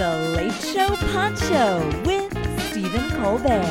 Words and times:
The 0.00 0.16
Late 0.34 0.54
Show 0.62 0.96
Pod 1.12 1.38
Show 1.38 2.02
with 2.06 2.32
Stephen 2.70 3.10
Colbert. 3.20 3.66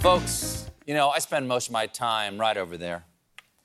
Folks, 0.00 0.70
you 0.86 0.92
know, 0.92 1.08
I 1.08 1.18
spend 1.20 1.48
most 1.48 1.68
of 1.68 1.72
my 1.72 1.86
time 1.86 2.38
right 2.38 2.58
over 2.58 2.76
there, 2.76 3.06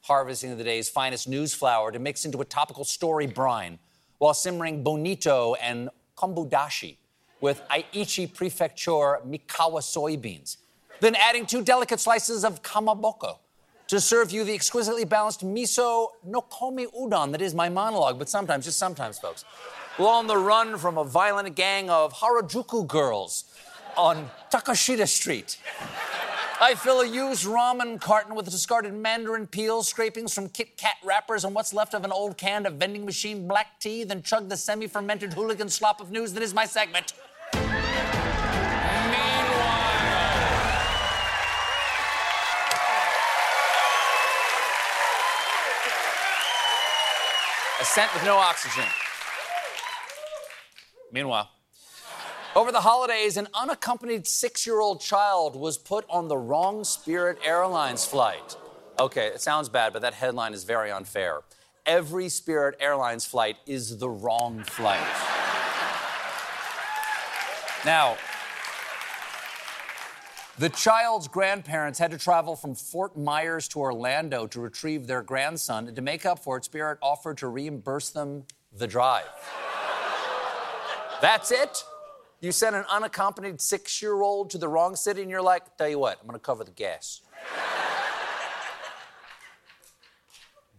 harvesting 0.03 0.55
the 0.57 0.63
day's 0.63 0.87
finest 0.87 1.27
news 1.27 1.53
flour 1.53 1.91
to 1.91 1.99
mix 1.99 2.23
into 2.23 2.39
a 2.39 2.45
topical 2.45 2.85
story 2.85 3.27
brine 3.27 3.77
while 4.19 4.33
simmering 4.33 4.83
bonito 4.83 5.55
and 5.55 5.89
kombudashi 6.15 6.95
with 7.41 7.61
Aichi 7.69 8.33
Prefecture 8.33 9.19
Mikawa 9.27 9.81
soybeans. 9.81 10.55
Then 11.01 11.15
adding 11.15 11.45
two 11.45 11.61
delicate 11.61 11.99
slices 11.99 12.45
of 12.45 12.61
kamaboko 12.61 13.39
to 13.91 13.99
serve 13.99 14.31
you 14.31 14.45
the 14.45 14.53
exquisitely 14.53 15.03
balanced 15.03 15.45
miso 15.45 16.11
nikomi 16.25 16.87
udon 16.97 17.33
that 17.33 17.41
is 17.41 17.53
my 17.53 17.67
monologue, 17.67 18.17
but 18.17 18.29
sometimes, 18.29 18.63
just 18.63 18.79
sometimes, 18.79 19.19
folks. 19.19 19.43
We're 19.99 20.07
on 20.07 20.27
the 20.27 20.37
run 20.37 20.77
from 20.77 20.97
a 20.97 21.03
violent 21.03 21.53
gang 21.57 21.89
of 21.89 22.13
Harajuku 22.13 22.87
girls 22.87 23.43
on 23.97 24.31
Takeshita 24.49 25.09
Street. 25.09 25.57
I 26.61 26.73
fill 26.73 27.01
a 27.01 27.05
used 27.05 27.45
ramen 27.45 27.99
carton 27.99 28.33
with 28.33 28.49
discarded 28.49 28.93
mandarin 28.93 29.45
peels, 29.45 29.89
scrapings 29.89 30.33
from 30.33 30.47
Kit 30.47 30.77
Kat 30.77 30.95
wrappers, 31.03 31.43
and 31.43 31.53
what's 31.53 31.73
left 31.73 31.93
of 31.93 32.05
an 32.05 32.13
old 32.13 32.37
can 32.37 32.65
of 32.65 32.75
vending 32.75 33.03
machine 33.03 33.45
black 33.45 33.77
tea, 33.81 34.05
then 34.05 34.23
chug 34.23 34.47
the 34.47 34.55
semi 34.55 34.87
fermented 34.87 35.33
hooligan 35.33 35.67
slop 35.67 35.99
of 35.99 36.11
news 36.11 36.31
that 36.31 36.43
is 36.43 36.53
my 36.53 36.63
segment. 36.63 37.11
A 47.91 47.93
scent 47.93 48.13
with 48.13 48.23
no 48.23 48.37
oxygen. 48.37 48.85
Meanwhile, 51.11 51.49
over 52.55 52.71
the 52.71 52.79
holidays, 52.79 53.35
an 53.35 53.49
unaccompanied 53.53 54.25
six 54.27 54.65
year 54.65 54.79
old 54.79 55.01
child 55.01 55.57
was 55.57 55.77
put 55.77 56.05
on 56.09 56.29
the 56.29 56.37
wrong 56.37 56.85
Spirit 56.85 57.39
Airlines 57.43 58.05
flight. 58.05 58.55
Okay, 58.97 59.27
it 59.27 59.41
sounds 59.41 59.67
bad, 59.67 59.91
but 59.91 60.03
that 60.03 60.13
headline 60.13 60.53
is 60.53 60.63
very 60.63 60.89
unfair. 60.89 61.41
Every 61.85 62.29
Spirit 62.29 62.77
Airlines 62.79 63.25
flight 63.25 63.57
is 63.65 63.97
the 63.97 64.09
wrong 64.09 64.63
flight. 64.63 65.05
Now, 67.83 68.15
the 70.57 70.69
child's 70.69 71.27
grandparents 71.27 71.97
had 71.97 72.11
to 72.11 72.17
travel 72.17 72.55
from 72.55 72.75
Fort 72.75 73.17
Myers 73.17 73.67
to 73.69 73.79
Orlando 73.79 74.47
to 74.47 74.59
retrieve 74.59 75.07
their 75.07 75.21
grandson, 75.21 75.87
and 75.87 75.95
to 75.95 76.01
make 76.01 76.25
up 76.25 76.39
for 76.39 76.57
it, 76.57 76.65
Spirit 76.65 76.97
offered 77.01 77.37
to 77.39 77.47
reimburse 77.47 78.09
them 78.09 78.43
the 78.77 78.87
drive. 78.87 79.25
That's 81.21 81.51
it? 81.51 81.83
You 82.41 82.51
send 82.51 82.75
an 82.75 82.85
unaccompanied 82.89 83.61
six 83.61 84.01
year 84.01 84.21
old 84.21 84.49
to 84.51 84.57
the 84.57 84.67
wrong 84.67 84.95
city, 84.95 85.21
and 85.21 85.29
you're 85.29 85.41
like, 85.41 85.77
tell 85.77 85.87
you 85.87 85.99
what, 85.99 86.17
I'm 86.19 86.27
gonna 86.27 86.39
cover 86.39 86.63
the 86.63 86.71
gas. 86.71 87.21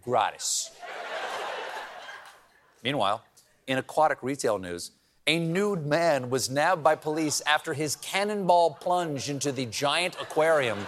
Gratis. 0.02 0.72
Meanwhile, 2.82 3.22
in 3.68 3.78
aquatic 3.78 4.22
retail 4.22 4.58
news, 4.58 4.90
a 5.26 5.38
nude 5.38 5.86
man 5.86 6.30
was 6.30 6.50
nabbed 6.50 6.82
by 6.82 6.96
police 6.96 7.42
after 7.46 7.74
his 7.74 7.96
cannonball 7.96 8.74
plunge 8.80 9.30
into 9.30 9.52
the 9.52 9.66
giant 9.66 10.16
aquarium 10.20 10.78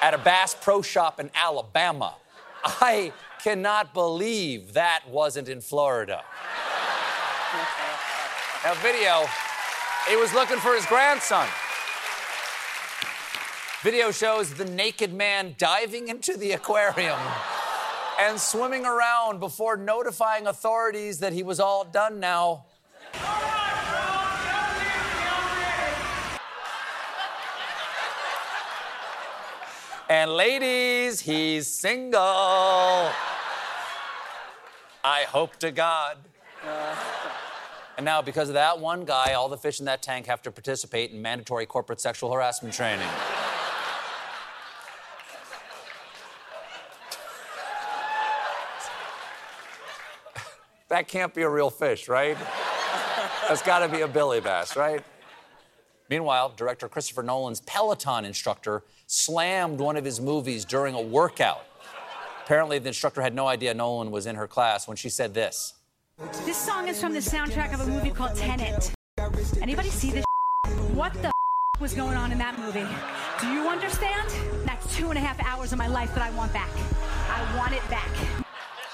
at 0.00 0.14
a 0.14 0.18
Bass 0.18 0.56
Pro 0.58 0.80
Shop 0.80 1.20
in 1.20 1.30
Alabama. 1.34 2.14
I 2.64 3.12
cannot 3.42 3.92
believe 3.92 4.72
that 4.72 5.02
wasn't 5.08 5.48
in 5.48 5.60
Florida. 5.60 6.22
Now, 8.64 8.74
video, 8.74 9.26
he 10.08 10.16
was 10.16 10.32
looking 10.32 10.58
for 10.58 10.74
his 10.74 10.86
grandson. 10.86 11.46
Video 13.82 14.10
shows 14.10 14.52
the 14.54 14.64
naked 14.66 15.12
man 15.12 15.54
diving 15.58 16.08
into 16.08 16.36
the 16.36 16.52
aquarium 16.52 17.18
and 18.18 18.38
swimming 18.38 18.84
around 18.84 19.40
before 19.40 19.76
notifying 19.76 20.46
authorities 20.46 21.18
that 21.18 21.32
he 21.32 21.42
was 21.42 21.60
all 21.60 21.84
done 21.84 22.20
now. 22.20 22.64
And 30.10 30.32
ladies, 30.32 31.20
he's 31.20 31.68
single. 31.68 32.20
I 35.04 35.22
hope 35.28 35.56
to 35.60 35.70
God. 35.70 36.16
And 37.96 38.04
now, 38.04 38.20
because 38.20 38.48
of 38.48 38.54
that 38.54 38.80
one 38.80 39.04
guy, 39.04 39.34
all 39.34 39.48
the 39.48 39.56
fish 39.56 39.78
in 39.78 39.86
that 39.86 40.02
tank 40.02 40.26
have 40.26 40.42
to 40.42 40.50
participate 40.50 41.12
in 41.12 41.22
mandatory 41.22 41.64
corporate 41.64 42.00
sexual 42.00 42.32
harassment 42.32 42.74
training. 42.74 43.06
that 50.88 51.06
can't 51.06 51.32
be 51.32 51.42
a 51.42 51.48
real 51.48 51.70
fish, 51.70 52.08
right? 52.08 52.36
That's 53.50 53.62
got 53.62 53.80
to 53.80 53.88
be 53.88 54.02
a 54.02 54.06
billy 54.06 54.40
bass, 54.40 54.76
right? 54.76 55.02
Meanwhile, 56.08 56.54
director 56.56 56.88
Christopher 56.88 57.24
Nolan's 57.24 57.60
Peloton 57.62 58.24
instructor 58.24 58.84
slammed 59.08 59.80
one 59.80 59.96
of 59.96 60.04
his 60.04 60.20
movies 60.20 60.64
during 60.64 60.94
a 60.94 61.00
workout. 61.00 61.66
Apparently, 62.44 62.78
the 62.78 62.86
instructor 62.86 63.20
had 63.20 63.34
no 63.34 63.48
idea 63.48 63.74
Nolan 63.74 64.12
was 64.12 64.26
in 64.26 64.36
her 64.36 64.46
class 64.46 64.86
when 64.86 64.96
she 64.96 65.08
said 65.08 65.34
this. 65.34 65.74
This 66.44 66.56
song 66.56 66.86
is 66.86 67.00
from 67.00 67.12
the 67.12 67.18
soundtrack 67.18 67.74
of 67.74 67.80
a 67.80 67.86
movie 67.86 68.10
called 68.10 68.36
Tenet. 68.36 68.92
Anybody 69.60 69.88
see 69.88 70.12
this? 70.12 70.24
What 70.94 71.12
the 71.14 71.32
was 71.80 71.92
going 71.92 72.16
on 72.16 72.30
in 72.30 72.38
that 72.38 72.56
movie? 72.56 72.86
Do 73.40 73.52
you 73.52 73.68
understand? 73.68 74.30
That's 74.64 74.94
two 74.94 75.08
and 75.08 75.18
a 75.18 75.20
half 75.20 75.44
hours 75.44 75.72
of 75.72 75.78
my 75.78 75.88
life 75.88 76.14
that 76.14 76.22
I 76.22 76.30
want 76.36 76.52
back. 76.52 76.70
I 77.28 77.58
want 77.58 77.72
it 77.72 77.82
back. 77.90 78.10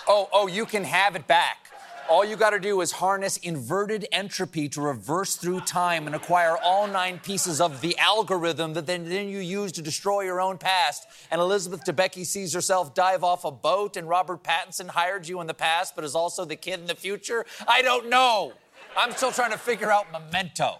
Oh, 0.09 0.30
oh, 0.33 0.47
you 0.47 0.65
can 0.65 0.83
have 0.83 1.15
it 1.15 1.27
back. 1.27 1.76
All 2.08 2.24
you 2.24 2.36
got 2.36 2.50
to 2.50 2.60
do 2.60 2.80
is 2.82 2.92
harness 2.92 3.36
inverted 3.38 4.06
entropy 4.12 4.68
to 4.70 4.80
reverse 4.80 5.34
through 5.34 5.60
time 5.62 6.06
and 6.06 6.14
acquire 6.14 6.56
all 6.56 6.86
nine 6.86 7.18
pieces 7.18 7.60
of 7.60 7.80
the 7.80 7.98
algorithm 7.98 8.74
that 8.74 8.86
then, 8.86 9.08
then 9.08 9.28
you 9.28 9.41
use 9.41 9.72
to 9.72 9.82
destroy 9.82 10.20
your 10.20 10.41
own 10.41 10.56
past. 10.56 11.06
And 11.32 11.41
Elizabeth 11.41 11.84
Debicki 11.84 12.24
sees 12.24 12.53
herself 12.53 12.94
dive 12.94 13.24
off 13.24 13.44
a 13.44 13.50
boat, 13.50 13.97
and 13.97 14.08
Robert 14.08 14.44
Pattinson 14.44 14.88
hired 14.88 15.26
you 15.26 15.41
in 15.41 15.48
the 15.48 15.54
past, 15.54 15.97
but 15.97 16.04
is 16.04 16.14
also 16.14 16.44
the 16.44 16.54
kid 16.54 16.78
in 16.78 16.86
the 16.86 16.94
future. 16.94 17.44
I 17.66 17.82
don't 17.82 18.08
know. 18.08 18.53
I'm 18.97 19.10
still 19.10 19.32
trying 19.32 19.50
to 19.50 19.58
figure 19.58 19.91
out 19.91 20.06
Memento. 20.12 20.76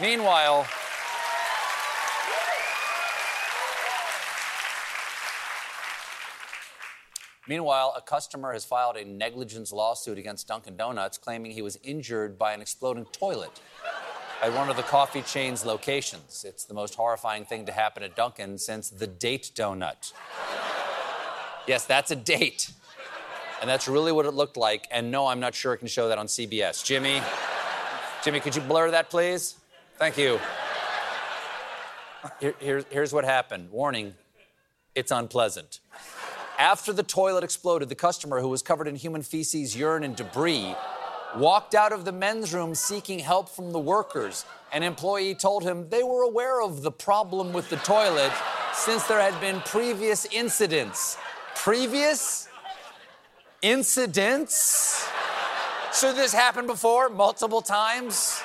Meanwhile, 0.00 0.66
Meanwhile, 7.48 7.94
a 7.96 8.00
customer 8.00 8.52
has 8.52 8.64
filed 8.64 8.96
a 8.96 9.04
negligence 9.04 9.72
lawsuit 9.72 10.18
against 10.18 10.48
Dunkin' 10.48 10.76
Donuts 10.76 11.16
claiming 11.16 11.52
he 11.52 11.62
was 11.62 11.78
injured 11.84 12.38
by 12.38 12.52
an 12.52 12.60
exploding 12.60 13.04
toilet 13.06 13.60
at 14.42 14.52
one 14.52 14.68
of 14.68 14.76
the 14.76 14.82
coffee 14.82 15.22
chain's 15.22 15.64
locations. 15.64 16.44
It's 16.46 16.64
the 16.64 16.74
most 16.74 16.94
horrifying 16.94 17.44
thing 17.44 17.64
to 17.66 17.72
happen 17.72 18.02
at 18.02 18.16
Dunkin' 18.16 18.58
since 18.58 18.90
the 18.90 19.06
date 19.06 19.52
donut. 19.54 20.12
Yes, 21.66 21.84
that's 21.84 22.10
a 22.10 22.16
date. 22.16 22.70
And 23.60 23.70
that's 23.70 23.88
really 23.88 24.12
what 24.12 24.26
it 24.26 24.32
looked 24.32 24.56
like. 24.56 24.86
And 24.90 25.10
no, 25.10 25.26
I'm 25.28 25.40
not 25.40 25.54
sure 25.54 25.72
I 25.72 25.76
can 25.76 25.88
show 25.88 26.08
that 26.08 26.18
on 26.18 26.26
CBS. 26.26 26.84
Jimmy, 26.84 27.22
Jimmy, 28.24 28.40
could 28.40 28.56
you 28.56 28.62
blur 28.62 28.90
that, 28.90 29.08
please? 29.08 29.56
Thank 29.98 30.18
you. 30.18 30.38
Here, 32.40 32.54
here, 32.58 32.84
here's 32.90 33.12
what 33.12 33.24
happened. 33.24 33.70
Warning, 33.70 34.14
it's 34.94 35.10
unpleasant. 35.12 35.80
After 36.58 36.92
the 36.94 37.02
toilet 37.02 37.44
exploded, 37.44 37.90
the 37.90 37.94
customer, 37.94 38.40
who 38.40 38.48
was 38.48 38.62
covered 38.62 38.88
in 38.88 38.96
human 38.96 39.22
feces, 39.22 39.76
urine, 39.76 40.04
and 40.04 40.16
debris, 40.16 40.74
walked 41.36 41.74
out 41.74 41.92
of 41.92 42.06
the 42.06 42.12
men's 42.12 42.54
room 42.54 42.74
seeking 42.74 43.18
help 43.18 43.50
from 43.50 43.72
the 43.72 43.78
workers. 43.78 44.46
An 44.72 44.82
employee 44.82 45.34
told 45.34 45.64
him 45.64 45.88
they 45.90 46.02
were 46.02 46.22
aware 46.22 46.62
of 46.62 46.80
the 46.80 46.90
problem 46.90 47.52
with 47.52 47.68
the 47.68 47.76
toilet 47.76 48.32
since 48.72 49.06
there 49.06 49.20
had 49.20 49.38
been 49.38 49.60
previous 49.60 50.24
incidents. 50.26 51.18
Previous 51.54 52.48
incidents? 53.60 55.06
So 55.92 56.14
this 56.14 56.32
happened 56.32 56.68
before, 56.68 57.10
multiple 57.10 57.60
times? 57.60 58.42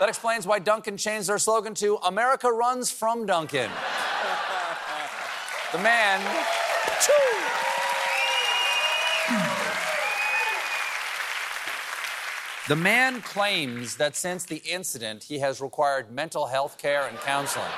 That 0.00 0.08
explains 0.08 0.44
why 0.44 0.58
Dunkin' 0.58 0.96
changed 0.96 1.28
their 1.28 1.38
slogan 1.38 1.74
to 1.74 1.98
America 2.04 2.50
runs 2.50 2.90
from 2.90 3.26
Dunkin'. 3.26 3.70
the 5.70 5.78
man. 5.78 6.63
The 12.66 12.76
man 12.76 13.20
claims 13.20 13.96
that 13.96 14.16
since 14.16 14.46
the 14.46 14.56
incident, 14.56 15.24
he 15.24 15.38
has 15.40 15.60
required 15.60 16.10
mental 16.10 16.46
health 16.46 16.78
care 16.78 17.06
and 17.06 17.18
counseling. 17.18 17.70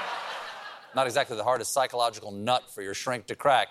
Not 0.95 1.09
exactly 1.09 1.37
the 1.37 1.43
hardest 1.43 1.73
psychological 1.73 2.31
nut 2.31 2.71
for 2.71 2.83
your 2.83 2.95
shrink 2.95 3.27
to 3.27 3.35
crack. 3.35 3.69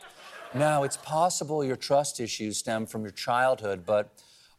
Now, 0.53 0.83
it's 0.83 0.97
possible 0.97 1.63
your 1.63 1.77
trust 1.77 2.19
issues 2.19 2.57
stem 2.57 2.85
from 2.85 3.03
your 3.03 3.11
childhood, 3.11 3.85
but 3.85 4.09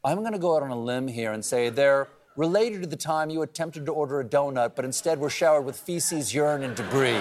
I'm 0.02 0.20
going 0.20 0.32
to 0.32 0.38
go 0.38 0.56
out 0.56 0.62
on 0.62 0.70
a 0.70 0.80
limb 0.80 1.08
here 1.08 1.32
and 1.32 1.44
say 1.44 1.68
they're 1.68 2.08
related 2.36 2.80
to 2.80 2.88
the 2.88 2.96
time 2.96 3.28
you 3.28 3.42
attempted 3.42 3.84
to 3.84 3.92
order 3.92 4.20
a 4.20 4.24
donut, 4.24 4.74
but 4.74 4.86
instead 4.86 5.18
were 5.18 5.28
showered 5.28 5.66
with 5.66 5.76
feces, 5.76 6.32
urine, 6.32 6.62
and 6.62 6.74
debris. 6.74 7.20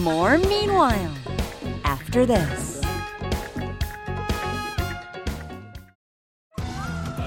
More 0.00 0.38
meanwhile 0.38 1.14
after 1.84 2.24
this. 2.24 2.80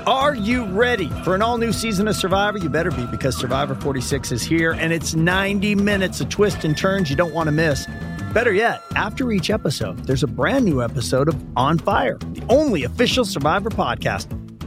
Are 0.07 0.33
you 0.33 0.65
ready 0.65 1.09
for 1.23 1.35
an 1.35 1.41
all 1.41 1.57
new 1.57 1.71
season 1.73 2.07
of 2.07 2.15
Survivor? 2.15 2.57
You 2.57 2.69
better 2.69 2.91
be 2.91 3.05
because 3.05 3.37
Survivor 3.37 3.75
46 3.75 4.31
is 4.31 4.41
here 4.41 4.71
and 4.71 4.91
it's 4.91 5.13
90 5.13 5.75
minutes 5.75 6.21
of 6.21 6.29
twists 6.29 6.63
and 6.63 6.75
turns 6.77 7.09
you 7.09 7.15
don't 7.15 7.33
want 7.33 7.47
to 7.47 7.51
miss. 7.51 7.87
Better 8.33 8.53
yet, 8.53 8.81
after 8.95 9.31
each 9.31 9.49
episode, 9.49 10.05
there's 10.05 10.23
a 10.23 10.27
brand 10.27 10.65
new 10.65 10.81
episode 10.81 11.27
of 11.27 11.35
On 11.57 11.77
Fire, 11.77 12.17
the 12.33 12.43
only 12.49 12.83
official 12.83 13.25
Survivor 13.25 13.69
podcast. 13.69 14.27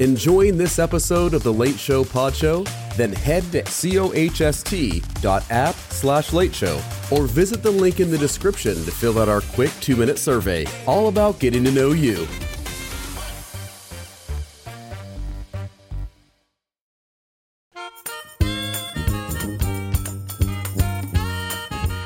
Enjoying 0.00 0.56
this 0.56 0.78
episode 0.78 1.34
of 1.34 1.42
the 1.42 1.52
Late 1.52 1.76
Show 1.76 2.04
Pod 2.04 2.32
Show? 2.32 2.64
Then 2.94 3.12
head 3.12 3.42
to 3.50 3.64
cohst.app 3.64 4.94
slash 5.74 6.32
late 6.32 6.54
show 6.54 6.80
or 7.10 7.26
visit 7.26 7.64
the 7.64 7.70
link 7.72 7.98
in 7.98 8.08
the 8.08 8.18
description 8.18 8.74
to 8.74 8.92
fill 8.92 9.18
out 9.18 9.28
our 9.28 9.40
quick 9.40 9.72
two 9.80 9.96
minute 9.96 10.20
survey, 10.20 10.66
all 10.86 11.08
about 11.08 11.40
getting 11.40 11.64
to 11.64 11.72
know 11.72 11.90
you. 11.90 12.26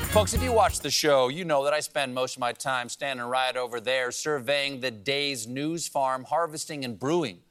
Folks, 0.09 0.33
if 0.33 0.41
you 0.41 0.51
watch 0.51 0.79
the 0.79 0.89
show, 0.89 1.27
you 1.27 1.45
know 1.45 1.63
that 1.63 1.73
I 1.73 1.79
spend 1.79 2.15
most 2.15 2.37
of 2.37 2.39
my 2.39 2.53
time 2.53 2.89
standing 2.89 3.23
right 3.23 3.55
over 3.55 3.79
there 3.79 4.11
surveying 4.11 4.79
the 4.79 4.89
day's 4.89 5.45
news 5.47 5.87
farm, 5.87 6.23
harvesting 6.23 6.83
and 6.83 6.97
brewing 6.97 7.41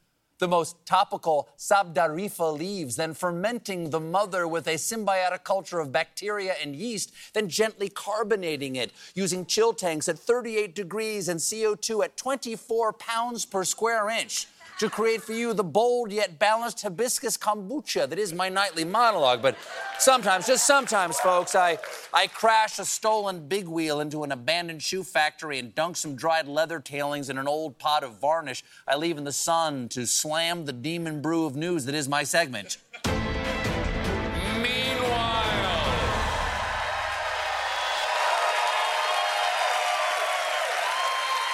the 0.43 0.49
most 0.49 0.75
topical 0.85 1.49
sabdariffa 1.57 2.59
leaves, 2.59 2.97
then 2.97 3.15
fermenting 3.15 3.91
the 3.91 4.01
mother 4.01 4.49
with 4.49 4.67
a 4.67 4.75
symbiotic 4.75 5.45
culture 5.45 5.79
of 5.79 5.93
bacteria 5.93 6.55
and 6.61 6.75
yeast, 6.75 7.13
then 7.33 7.49
gently 7.49 7.89
carbonating 7.89 8.75
it 8.75 8.91
using 9.15 9.47
chill 9.47 9.73
tanks 9.73 10.09
at 10.09 10.19
38 10.19 10.75
degrees 10.75 11.29
and 11.29 11.39
CO2 11.39 12.05
at 12.05 12.17
24 12.17 12.93
pounds 12.95 13.47
per 13.47 13.63
square 13.63 14.09
inch 14.11 14.49
to 14.83 14.91
create 14.91 15.23
for 15.23 15.33
you 15.33 15.55
the 15.55 15.63
bold 15.63 16.11
yet 16.11 16.41
balanced 16.41 16.83
hibiscus 16.83 17.37
kombucha 17.37 18.09
that 18.09 18.19
is 18.19 18.33
my 18.33 18.49
nightly 18.49 18.85
monologue. 18.85 19.41
But 19.41 19.57
sometimes, 20.01 20.49
just 20.49 20.67
sometimes, 20.67 21.21
folks, 21.21 21.55
I, 21.55 21.79
I 22.13 22.27
crash 22.27 22.81
a 22.81 22.85
stolen 22.85 23.47
big 23.47 23.69
wheel 23.69 24.01
into 24.01 24.25
an 24.25 24.33
abandoned 24.33 24.83
shoe 24.83 25.05
factory 25.05 25.61
and 25.61 25.73
dunk 25.73 25.97
some 25.97 26.17
dried 26.17 26.49
leather 26.49 26.81
tailings 26.81 27.31
in 27.31 27.39
an 27.39 27.47
old 27.47 27.79
pot 27.79 28.03
of 28.03 28.21
varnish 28.21 28.65
I 28.89 28.97
leave 28.97 29.19
in 29.19 29.25
the 29.25 29.33
sun 29.33 29.89
to 29.91 30.05
slam 30.05 30.65
the 30.65 30.73
demon 30.73 31.23
brew 31.23 31.47
of 31.47 31.55
news 31.55 31.85
that 31.85 31.95
is 31.95 32.09
my 32.09 32.25
segment. 32.25 32.79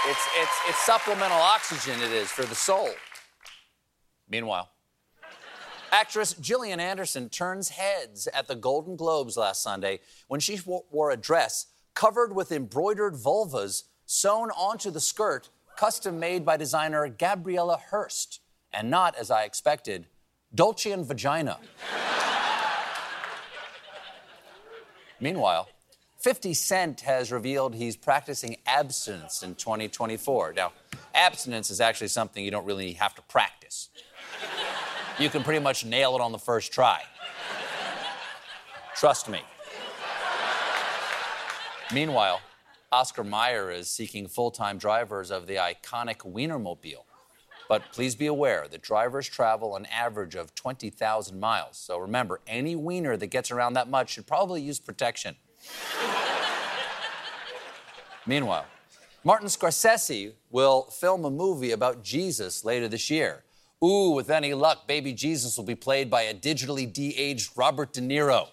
It's, 0.07 0.27
it's, 0.41 0.61
it's 0.69 0.79
supplemental 0.79 1.37
oxygen, 1.37 2.01
it 2.01 2.11
is, 2.11 2.31
for 2.31 2.47
the 2.47 2.55
soul. 2.55 2.89
Meanwhile, 4.31 4.71
actress 5.91 6.35
Gillian 6.35 6.81
Anderson 6.81 7.29
turns 7.29 7.71
heads 7.71 8.29
at 8.29 8.47
the 8.47 8.55
Golden 8.55 8.97
Globes 8.97 9.37
last 9.37 9.63
Sunday 9.63 10.01
when 10.27 10.41
she 10.41 10.61
wore 10.67 11.11
a 11.11 11.17
dress 11.17 11.67
covered 11.95 12.35
with 12.35 12.53
embroidered 12.53 13.15
vulvas 13.15 13.85
sewn 14.07 14.51
onto 14.51 14.91
the 14.91 15.01
skirt, 15.01 15.49
custom 15.77 16.19
made 16.19 16.45
by 16.45 16.57
designer 16.57 17.09
Gabriela 17.09 17.79
Hearst, 17.91 18.41
and 18.73 18.91
not, 18.91 19.17
as 19.17 19.31
I 19.31 19.45
expected, 19.45 20.07
Dolce 20.55 20.93
and 20.93 21.05
Vagina. 21.05 21.59
Meanwhile, 25.21 25.69
50 26.19 26.55
Cent 26.55 27.01
has 27.03 27.33
revealed 27.33 27.75
he's 27.75 27.97
practicing 27.97 28.57
abstinence 28.67 29.43
in 29.43 29.55
2024. 29.55 30.53
Now, 30.57 30.73
abstinence 31.15 31.71
is 31.71 31.81
actually 31.81 32.09
something 32.09 32.45
you 32.45 32.51
don't 32.51 32.65
really 32.65 32.93
have 32.95 33.15
to 33.17 33.23
practice. 33.23 33.89
You 35.19 35.29
can 35.29 35.43
pretty 35.43 35.59
much 35.59 35.85
nail 35.85 36.15
it 36.15 36.21
on 36.21 36.31
the 36.31 36.39
first 36.39 36.73
try. 36.73 37.03
Trust 38.95 39.29
me. 39.29 39.41
Meanwhile, 41.93 42.41
Oscar 42.93 43.25
Mayer 43.25 43.71
is 43.71 43.89
seeking 43.91 44.29
full 44.29 44.51
time 44.51 44.79
drivers 44.79 45.31
of 45.31 45.47
the 45.47 45.57
iconic 45.57 46.19
Wienermobile. 46.19 47.05
But 47.69 47.83
please 47.93 48.15
be 48.15 48.27
aware 48.27 48.67
that 48.71 48.81
drivers 48.81 49.29
travel 49.29 49.77
an 49.77 49.87
average 49.87 50.35
of 50.35 50.55
20,000 50.55 51.39
miles. 51.39 51.77
So 51.77 51.99
remember, 51.99 52.41
any 52.47 52.77
wiener 52.77 53.17
that 53.17 53.27
gets 53.27 53.51
around 53.51 53.75
that 53.75 53.89
much 53.89 54.11
should 54.11 54.27
probably 54.27 54.63
use 54.63 54.79
protection. 54.79 55.37
Meanwhile, 58.25 58.67
Martin 59.25 59.49
Scorsese 59.49 60.33
will 60.51 60.83
film 60.85 61.25
a 61.25 61.31
movie 61.31 61.73
about 61.73 62.03
Jesus 62.03 62.65
later 62.65 62.89
this 62.89 63.11
year. 63.11 63.43
Ooh, 63.85 64.11
with 64.11 64.29
any 64.29 64.55
luck, 64.55 64.89
baby 64.89 65.13
Jesus 65.13 65.57
will 65.57 65.65
be 65.65 65.77
played 65.77 66.11
by 66.11 66.23
a 66.23 66.35
digitally 66.35 66.93
de 66.93 67.17
aged 67.17 67.51
Robert 67.55 67.93
De 67.93 68.01
Niro. 68.01 68.49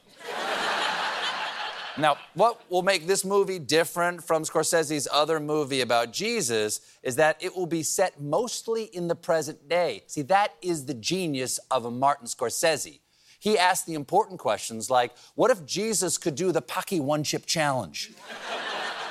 now, 1.98 2.17
what 2.36 2.62
will 2.70 2.84
make 2.84 3.08
this 3.08 3.25
movie 3.25 3.58
different 3.58 4.24
from 4.24 4.44
Scorsese's 4.44 5.08
other 5.12 5.39
movie 5.39 5.82
about 5.82 6.13
Jesus 6.13 6.79
is 7.01 7.15
that 7.15 7.38
it 7.44 7.55
will 7.55 7.65
be 7.65 7.82
set 7.82 8.22
mostly 8.22 8.84
in 8.84 9.08
the 9.08 9.15
present 9.15 9.67
day. 9.67 10.03
See, 10.05 10.22
that 10.24 10.53
is 10.62 10.86
the 10.86 10.94
genius 10.94 11.60
of 11.72 11.86
a 11.86 11.91
Martin 11.91 12.27
Scorsese. 12.27 13.00
He 13.39 13.58
asked 13.58 13.88
the 13.88 13.96
important 13.96 14.39
questions 14.39 14.91
like, 14.91 15.12
what 15.34 15.50
if 15.50 15.65
Jesus 15.65 16.20
could 16.20 16.36
do 16.36 16.51
the 16.51 16.62
Paqui 16.62 17.01
one 17.01 17.24
chip 17.24 17.48
challenge? 17.48 18.12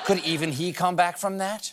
Could 0.04 0.18
even 0.18 0.52
he 0.52 0.74
come 0.74 0.96
back 0.96 1.16
from 1.16 1.38
that? 1.38 1.72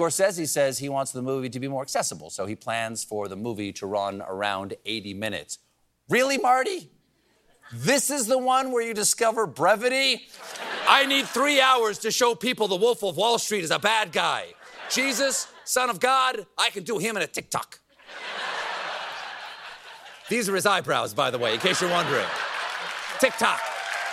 Scorsese 0.00 0.48
says 0.48 0.78
he 0.78 0.88
wants 0.88 1.12
the 1.12 1.20
movie 1.20 1.50
to 1.50 1.60
be 1.60 1.68
more 1.68 1.82
accessible, 1.82 2.30
so 2.30 2.46
he 2.46 2.56
plans 2.56 3.04
for 3.04 3.28
the 3.28 3.36
movie 3.36 3.70
to 3.74 3.86
run 3.86 4.22
around 4.22 4.74
80 4.86 5.12
minutes. 5.12 5.58
Really, 6.08 6.38
Marty? 6.38 6.90
This 7.70 8.08
is 8.08 8.26
the 8.26 8.38
one 8.38 8.72
where 8.72 8.82
you 8.82 8.94
discover 8.94 9.46
brevity? 9.46 10.26
I 10.88 11.04
need 11.04 11.26
three 11.26 11.60
hours 11.60 11.98
to 11.98 12.10
show 12.10 12.34
people 12.34 12.66
the 12.66 12.76
Wolf 12.76 13.04
of 13.04 13.18
Wall 13.18 13.38
Street 13.38 13.62
is 13.62 13.70
a 13.70 13.78
bad 13.78 14.10
guy. 14.10 14.46
Jesus, 14.88 15.48
Son 15.64 15.90
of 15.90 16.00
God, 16.00 16.46
I 16.56 16.70
can 16.70 16.82
do 16.82 16.96
him 16.96 17.18
in 17.18 17.22
a 17.22 17.26
TikTok. 17.26 17.78
These 20.30 20.48
are 20.48 20.54
his 20.54 20.64
eyebrows, 20.64 21.12
by 21.12 21.30
the 21.30 21.38
way, 21.38 21.54
in 21.54 21.60
case 21.60 21.82
you're 21.82 21.90
wondering. 21.90 22.26
Tick 23.18 23.34
tock, 23.34 23.60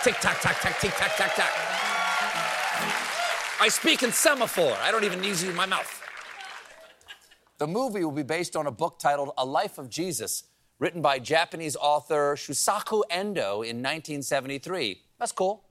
tick 0.04 0.16
tock, 0.20 0.38
tock, 0.42 0.60
tock, 0.60 0.78
tick 0.80 0.92
tock, 0.92 1.16
tock, 1.16 1.34
tock. 1.34 1.67
I 3.60 3.68
speak 3.68 4.04
in 4.04 4.12
semaphore. 4.12 4.76
I 4.82 4.92
don't 4.92 5.02
even 5.02 5.24
use 5.24 5.44
my 5.54 5.66
mouth. 5.66 6.02
The 7.58 7.66
movie 7.66 8.04
will 8.04 8.12
be 8.12 8.22
based 8.22 8.54
on 8.54 8.68
a 8.68 8.70
book 8.70 9.00
titled 9.00 9.32
A 9.36 9.44
Life 9.44 9.78
of 9.78 9.90
Jesus, 9.90 10.44
written 10.78 11.02
by 11.02 11.18
Japanese 11.18 11.74
author 11.74 12.36
Shusaku 12.36 13.02
Endo 13.10 13.62
in 13.62 13.82
1973. 13.82 15.02
That's 15.18 15.32
cool. 15.32 15.64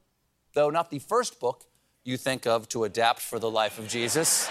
Though 0.53 0.70
not 0.70 0.89
the 0.89 1.00
first 1.00 1.39
book 1.39 1.63
you 2.03 2.17
think 2.17 2.46
of 2.46 2.67
to 2.70 2.84
adapt 2.84 3.22
for 3.22 3.39
the 3.39 3.50
life 3.50 3.79
of 3.79 3.88
Jesus. 3.88 4.50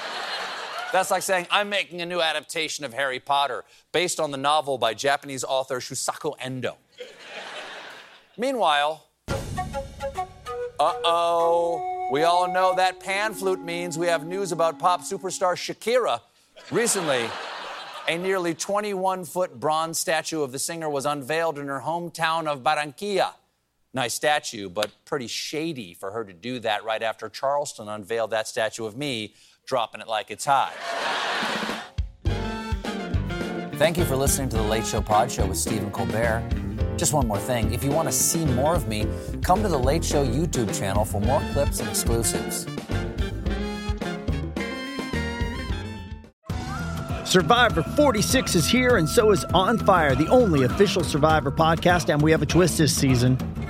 That's 0.93 1.11
like 1.11 1.23
saying, 1.23 1.47
I'm 1.50 1.69
making 1.69 2.00
a 2.00 2.07
new 2.07 2.23
adaptation 2.23 2.87
of 2.87 2.95
Harry 2.95 3.21
Potter 3.21 3.64
based 3.93 4.19
on 4.19 4.31
the 4.31 4.38
novel 4.38 4.78
by 4.78 4.95
Japanese 4.95 5.45
author 5.45 5.78
Shusaku 5.78 6.33
Endo. 6.40 6.78
Meanwhile, 8.38 9.05
uh 9.28 10.93
oh, 11.05 11.96
we 12.11 12.23
all 12.23 12.53
know 12.53 12.75
that 12.77 13.01
pan 13.01 13.35
flute 13.35 13.61
means 13.61 13.99
we 13.99 14.07
have 14.07 14.27
news 14.27 14.53
about 14.53 14.79
pop 14.79 15.03
superstar 15.03 15.55
Shakira. 15.55 16.21
Recently, 16.71 17.29
a 18.09 18.17
nearly 18.17 18.55
21 18.55 19.25
foot 19.25 19.59
bronze 19.59 19.99
statue 19.99 20.43
of 20.43 20.53
the 20.53 20.59
singer 20.59 20.89
was 20.89 21.07
unveiled 21.07 21.59
in 21.59 21.67
her 21.67 21.81
hometown 21.81 22.47
of 22.47 22.63
Barranquilla. 22.63 23.35
Nice 23.93 24.15
statue, 24.15 24.69
but 24.69 24.91
pretty 25.05 25.27
shady 25.27 25.95
for 25.95 26.11
her 26.13 26.25
to 26.25 26.33
do 26.33 26.61
that 26.61 26.85
right 26.85 27.03
after 27.03 27.29
Charleston 27.29 27.89
unveiled 27.89 28.31
that 28.31 28.47
statue 28.47 28.85
of 28.85 28.97
me, 28.97 29.35
dropping 29.65 30.01
it 30.01 30.07
like 30.07 30.31
it's 30.31 30.45
hot. 30.45 30.73
Thank 33.77 33.99
you 33.99 34.05
for 34.05 34.17
listening 34.17 34.49
to 34.51 34.57
the 34.57 34.63
Late 34.63 34.87
Show 34.87 35.03
Pod 35.03 35.31
Show 35.31 35.47
with 35.47 35.59
Stephen 35.59 35.91
Colbert. 35.91 36.65
Just 36.97 37.12
one 37.12 37.29
more 37.29 37.38
thing. 37.38 37.73
If 37.73 37.85
you 37.85 37.91
want 37.91 38.09
to 38.09 38.12
see 38.12 38.45
more 38.45 38.75
of 38.75 38.88
me, 38.88 39.07
come 39.43 39.62
to 39.62 39.69
the 39.69 39.79
Late 39.79 40.05
Show 40.05 40.25
YouTube 40.25 40.76
channel 40.79 41.05
for 41.05 41.21
more 41.21 41.43
clips 41.53 41.81
and 41.81 41.88
exclusives. 41.88 42.67
Survivor 47.25 47.83
46 47.83 48.55
is 48.55 48.67
here, 48.69 48.97
and 48.97 49.09
so 49.09 49.33
is 49.33 49.45
On 49.53 49.79
Fire, 49.79 50.15
the 50.15 50.29
only 50.29 50.65
official 50.65 51.03
Survivor 51.03 51.50
podcast. 51.50 52.09
And 52.09 52.23
we 52.23 52.31
have 52.31 52.41
a 52.41 52.47
twist 52.47 52.79
this 52.79 52.97
season. 52.97 53.37